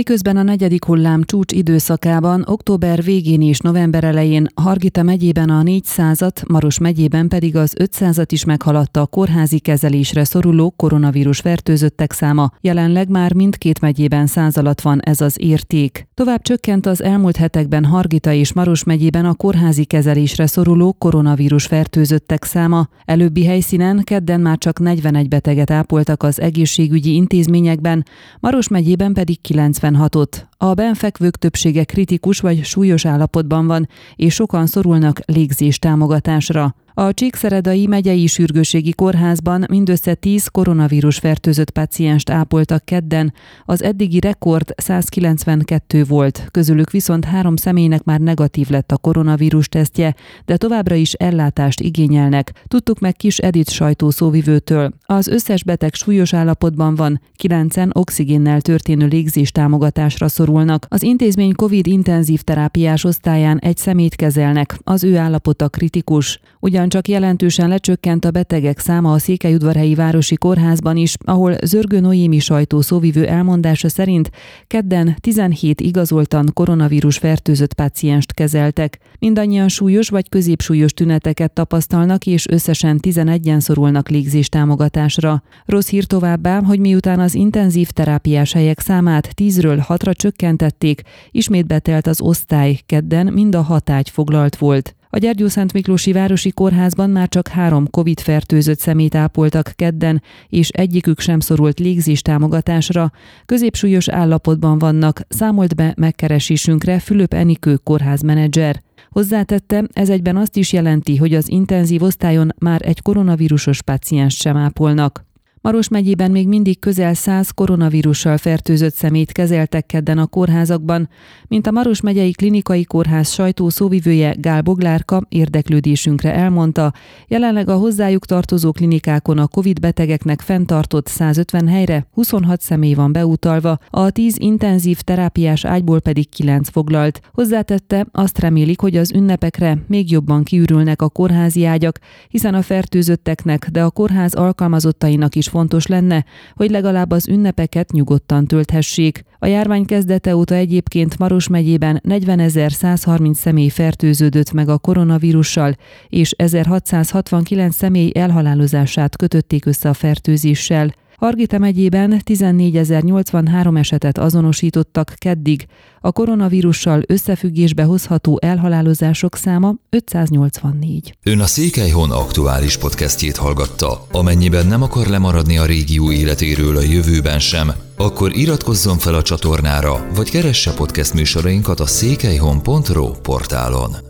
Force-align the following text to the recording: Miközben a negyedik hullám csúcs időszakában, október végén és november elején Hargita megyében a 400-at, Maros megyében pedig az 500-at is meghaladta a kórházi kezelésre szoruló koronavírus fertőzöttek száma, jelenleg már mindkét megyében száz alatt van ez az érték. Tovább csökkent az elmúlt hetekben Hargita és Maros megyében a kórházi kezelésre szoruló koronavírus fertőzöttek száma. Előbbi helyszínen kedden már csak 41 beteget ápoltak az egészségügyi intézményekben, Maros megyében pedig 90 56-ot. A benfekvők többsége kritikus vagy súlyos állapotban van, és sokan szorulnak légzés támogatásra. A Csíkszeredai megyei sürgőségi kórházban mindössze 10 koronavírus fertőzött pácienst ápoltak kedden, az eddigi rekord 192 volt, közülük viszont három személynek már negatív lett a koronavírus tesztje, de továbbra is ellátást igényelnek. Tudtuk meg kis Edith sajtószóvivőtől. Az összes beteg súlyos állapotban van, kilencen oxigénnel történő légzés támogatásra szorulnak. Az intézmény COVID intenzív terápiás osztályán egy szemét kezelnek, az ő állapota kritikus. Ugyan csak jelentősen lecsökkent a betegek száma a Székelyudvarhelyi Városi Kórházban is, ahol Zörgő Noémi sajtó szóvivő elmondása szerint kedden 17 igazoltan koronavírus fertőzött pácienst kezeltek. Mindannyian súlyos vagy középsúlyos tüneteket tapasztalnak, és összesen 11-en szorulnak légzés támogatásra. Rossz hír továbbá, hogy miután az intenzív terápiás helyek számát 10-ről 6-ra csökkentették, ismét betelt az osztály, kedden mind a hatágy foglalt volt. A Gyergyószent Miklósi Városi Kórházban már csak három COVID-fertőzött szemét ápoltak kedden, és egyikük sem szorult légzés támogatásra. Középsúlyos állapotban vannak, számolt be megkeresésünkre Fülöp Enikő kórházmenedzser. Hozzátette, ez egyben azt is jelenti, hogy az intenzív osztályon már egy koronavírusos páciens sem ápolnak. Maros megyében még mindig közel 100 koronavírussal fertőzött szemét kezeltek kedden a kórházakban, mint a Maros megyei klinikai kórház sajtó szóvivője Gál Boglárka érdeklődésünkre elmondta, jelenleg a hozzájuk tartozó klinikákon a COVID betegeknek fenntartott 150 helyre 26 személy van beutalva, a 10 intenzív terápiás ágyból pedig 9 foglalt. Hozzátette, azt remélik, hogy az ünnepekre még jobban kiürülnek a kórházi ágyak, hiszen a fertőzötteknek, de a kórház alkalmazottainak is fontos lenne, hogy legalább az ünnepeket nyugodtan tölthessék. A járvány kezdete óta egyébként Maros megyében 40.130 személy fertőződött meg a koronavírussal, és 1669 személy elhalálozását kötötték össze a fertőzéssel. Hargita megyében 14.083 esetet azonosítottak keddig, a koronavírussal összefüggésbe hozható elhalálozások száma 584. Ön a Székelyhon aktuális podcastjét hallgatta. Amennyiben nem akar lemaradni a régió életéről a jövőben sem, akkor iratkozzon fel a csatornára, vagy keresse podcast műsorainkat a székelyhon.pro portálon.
Miközben 0.00 0.36
a 0.36 0.42
negyedik 0.42 0.84
hullám 0.84 1.22
csúcs 1.22 1.52
időszakában, 1.52 2.44
október 2.46 3.02
végén 3.02 3.42
és 3.42 3.58
november 3.58 4.04
elején 4.04 4.46
Hargita 4.54 5.02
megyében 5.02 5.50
a 5.50 5.62
400-at, 5.62 6.48
Maros 6.48 6.78
megyében 6.78 7.28
pedig 7.28 7.56
az 7.56 7.74
500-at 7.78 8.26
is 8.28 8.44
meghaladta 8.44 9.00
a 9.00 9.06
kórházi 9.06 9.58
kezelésre 9.58 10.24
szoruló 10.24 10.70
koronavírus 10.70 11.40
fertőzöttek 11.40 12.12
száma, 12.12 12.50
jelenleg 12.60 13.08
már 13.08 13.34
mindkét 13.34 13.80
megyében 13.80 14.26
száz 14.26 14.56
alatt 14.56 14.80
van 14.80 15.00
ez 15.00 15.20
az 15.20 15.36
érték. 15.38 16.08
Tovább 16.14 16.42
csökkent 16.42 16.86
az 16.86 17.02
elmúlt 17.02 17.36
hetekben 17.36 17.84
Hargita 17.84 18.32
és 18.32 18.52
Maros 18.52 18.84
megyében 18.84 19.24
a 19.24 19.34
kórházi 19.34 19.84
kezelésre 19.84 20.46
szoruló 20.46 20.92
koronavírus 20.92 21.66
fertőzöttek 21.66 22.44
száma. 22.44 22.88
Előbbi 23.04 23.44
helyszínen 23.44 24.02
kedden 24.04 24.40
már 24.40 24.58
csak 24.58 24.78
41 24.78 25.28
beteget 25.28 25.70
ápoltak 25.70 26.22
az 26.22 26.40
egészségügyi 26.40 27.14
intézményekben, 27.14 28.04
Maros 28.40 28.68
megyében 28.68 29.12
pedig 29.12 29.40
90 29.40 29.88
56-ot. 29.90 30.48
A 30.56 30.74
benfekvők 30.74 31.36
többsége 31.36 31.84
kritikus 31.84 32.40
vagy 32.40 32.64
súlyos 32.64 33.04
állapotban 33.04 33.66
van, 33.66 33.88
és 34.16 34.34
sokan 34.34 34.66
szorulnak 34.66 35.20
légzés 35.26 35.78
támogatásra. 35.78 36.74
A 36.94 37.14
Csíkszeredai 37.14 37.86
megyei 37.86 38.26
sürgőségi 38.26 38.92
kórházban 38.92 39.64
mindössze 39.68 40.14
10 40.14 40.46
koronavírus 40.46 41.18
fertőzött 41.18 41.70
pácienst 41.70 42.30
ápoltak 42.30 42.84
kedden, 42.84 43.32
az 43.64 43.82
eddigi 43.82 44.20
rekord 44.20 44.74
192 44.76 46.04
volt, 46.04 46.48
közülük 46.50 46.90
viszont 46.90 47.24
három 47.24 47.56
személynek 47.56 48.02
már 48.04 48.20
negatív 48.20 48.68
lett 48.68 48.92
a 48.92 48.96
koronavírus 48.96 49.68
tesztje, 49.68 50.14
de 50.44 50.56
továbbra 50.56 50.94
is 50.94 51.12
ellátást 51.12 51.80
igényelnek. 51.80 52.52
Tudtuk 52.66 52.98
meg 52.98 53.14
kis 53.14 53.38
Edith 53.38 53.72
sajtószóvivőtől. 53.72 54.92
Az 55.06 55.26
összes 55.26 55.64
beteg 55.64 55.94
súlyos 55.94 56.34
állapotban 56.34 56.94
van, 56.94 57.20
kilencen 57.36 57.90
oxigénnel 57.94 58.60
történő 58.60 59.06
légzés 59.06 59.52
támogatásra 59.52 60.28
szorulnak. 60.28 60.86
Az 60.88 61.02
intézmény 61.02 61.54
COVID 61.54 61.86
intenzív 61.86 62.40
terápiás 62.40 63.04
osztályán 63.04 63.58
egy 63.58 63.76
szemét 63.76 64.16
kezelnek, 64.16 64.78
az 64.84 65.04
ő 65.04 65.16
állapota 65.16 65.68
kritikus. 65.68 66.40
Ugyan 66.60 66.88
csak 66.90 67.08
jelentősen 67.08 67.68
lecsökkent 67.68 68.24
a 68.24 68.30
betegek 68.30 68.78
száma 68.78 69.12
a 69.12 69.18
Székelyudvarhelyi 69.18 69.94
Városi 69.94 70.36
Kórházban 70.36 70.96
is, 70.96 71.14
ahol 71.24 71.56
Zörgő 71.64 72.00
Noémi 72.00 72.38
sajtó 72.38 72.80
szóvivő 72.80 73.26
elmondása 73.26 73.88
szerint 73.88 74.30
kedden 74.66 75.16
17 75.20 75.80
igazoltan 75.80 76.50
koronavírus 76.54 77.18
fertőzött 77.18 77.74
pácienst 77.74 78.32
kezeltek. 78.32 78.98
Mindannyian 79.18 79.68
súlyos 79.68 80.08
vagy 80.08 80.28
középsúlyos 80.28 80.92
tüneteket 80.92 81.52
tapasztalnak, 81.52 82.26
és 82.26 82.48
összesen 82.48 82.98
11-en 83.02 83.60
szorulnak 83.60 84.08
légzés 84.08 84.48
támogatásra. 84.48 85.42
Rossz 85.66 85.88
hír 85.88 86.04
továbbá, 86.04 86.62
hogy 86.62 86.78
miután 86.78 87.20
az 87.20 87.34
intenzív 87.34 87.90
terápiás 87.90 88.52
helyek 88.52 88.80
számát 88.80 89.30
10-ről 89.36 89.84
6-ra 89.88 90.12
csökkentették, 90.16 91.02
ismét 91.30 91.66
betelt 91.66 92.06
az 92.06 92.20
osztály, 92.20 92.78
kedden 92.86 93.32
mind 93.32 93.54
a 93.54 93.62
hatágy 93.62 94.10
foglalt 94.10 94.56
volt. 94.56 94.94
A 95.12 95.18
Gyergyószent 95.18 95.72
Miklósi 95.72 96.12
Városi 96.12 96.50
Kórházban 96.50 97.10
már 97.10 97.28
csak 97.28 97.48
három 97.48 97.90
COVID-fertőzött 97.90 98.78
szemét 98.78 99.14
ápoltak 99.14 99.72
kedden, 99.76 100.22
és 100.48 100.68
egyikük 100.68 101.20
sem 101.20 101.40
szorult 101.40 101.78
légzés 101.78 102.22
támogatásra. 102.22 103.12
Középsúlyos 103.46 104.08
állapotban 104.08 104.78
vannak, 104.78 105.20
számolt 105.28 105.74
be 105.74 105.94
megkeresésünkre 105.96 106.98
Fülöp 106.98 107.34
Enikő 107.34 107.76
kórházmenedzser. 107.76 108.82
Hozzátette, 109.10 109.84
ez 109.92 110.08
egyben 110.08 110.36
azt 110.36 110.56
is 110.56 110.72
jelenti, 110.72 111.16
hogy 111.16 111.34
az 111.34 111.48
intenzív 111.48 112.02
osztályon 112.02 112.54
már 112.58 112.80
egy 112.84 113.02
koronavírusos 113.02 113.82
páciens 113.82 114.34
sem 114.34 114.56
ápolnak. 114.56 115.29
Maros 115.62 115.88
megyében 115.88 116.30
még 116.30 116.48
mindig 116.48 116.78
közel 116.78 117.14
100 117.14 117.50
koronavírussal 117.50 118.36
fertőzött 118.36 118.94
szemét 118.94 119.32
kezeltek 119.32 119.86
kedden 119.86 120.18
a 120.18 120.26
kórházakban, 120.26 121.08
mint 121.48 121.66
a 121.66 121.70
Maros 121.70 122.00
megyei 122.00 122.30
klinikai 122.30 122.84
kórház 122.84 123.30
sajtó 123.30 123.68
szóvivője 123.68 124.34
Gál 124.38 124.62
Boglárka 124.62 125.22
érdeklődésünkre 125.28 126.34
elmondta, 126.34 126.92
jelenleg 127.28 127.68
a 127.68 127.76
hozzájuk 127.76 128.26
tartozó 128.26 128.72
klinikákon 128.72 129.38
a 129.38 129.46
COVID 129.46 129.80
betegeknek 129.80 130.40
fenntartott 130.40 131.06
150 131.06 131.68
helyre 131.68 132.06
26 132.12 132.60
személy 132.60 132.94
van 132.94 133.12
beutalva, 133.12 133.78
a 133.90 134.10
10 134.10 134.36
intenzív 134.38 135.00
terápiás 135.00 135.64
ágyból 135.64 136.00
pedig 136.00 136.28
9 136.28 136.68
foglalt. 136.68 137.20
Hozzátette, 137.32 138.06
azt 138.12 138.38
remélik, 138.38 138.80
hogy 138.80 138.96
az 138.96 139.12
ünnepekre 139.12 139.78
még 139.86 140.10
jobban 140.10 140.42
kiürülnek 140.42 141.02
a 141.02 141.08
kórházi 141.08 141.64
ágyak, 141.64 141.98
hiszen 142.28 142.54
a 142.54 142.62
fertőzötteknek, 142.62 143.68
de 143.72 143.82
a 143.82 143.90
kórház 143.90 144.34
alkalmazottainak 144.34 145.34
is 145.34 145.48
fontos 145.50 145.86
lenne, 145.86 146.24
hogy 146.54 146.70
legalább 146.70 147.10
az 147.10 147.28
ünnepeket 147.28 147.92
nyugodtan 147.92 148.46
tölthessék. 148.46 149.24
A 149.38 149.46
járvány 149.46 149.84
kezdete 149.84 150.36
óta 150.36 150.54
egyébként 150.54 151.18
Maros 151.18 151.48
megyében 151.48 152.00
40.130 152.08 153.34
személy 153.34 153.68
fertőződött 153.68 154.52
meg 154.52 154.68
a 154.68 154.78
koronavírussal, 154.78 155.74
és 156.08 156.30
1669 156.36 157.74
személy 157.74 158.10
elhalálozását 158.14 159.16
kötötték 159.16 159.66
össze 159.66 159.88
a 159.88 159.94
fertőzéssel. 159.94 160.94
Hargita 161.20 161.58
megyében 161.58 162.22
14.083 162.24 163.78
esetet 163.78 164.18
azonosítottak 164.18 165.14
keddig, 165.18 165.66
a 166.00 166.12
koronavírussal 166.12 167.02
összefüggésbe 167.06 167.82
hozható 167.82 168.38
elhalálozások 168.42 169.36
száma 169.36 169.74
584. 169.90 171.16
Ön 171.22 171.40
a 171.40 171.46
Székelyhon 171.46 172.10
aktuális 172.10 172.76
podcastjét 172.76 173.36
hallgatta. 173.36 174.06
Amennyiben 174.12 174.66
nem 174.66 174.82
akar 174.82 175.06
lemaradni 175.06 175.58
a 175.58 175.66
régió 175.66 176.12
életéről 176.12 176.76
a 176.76 176.82
jövőben 176.82 177.38
sem, 177.38 177.72
akkor 177.96 178.36
iratkozzon 178.36 178.98
fel 178.98 179.14
a 179.14 179.22
csatornára, 179.22 180.06
vagy 180.14 180.30
keresse 180.30 180.74
podcast 180.74 181.14
műsorainkat 181.14 181.80
a 181.80 181.86
székelyhon.pro 181.86 183.10
portálon. 183.10 184.09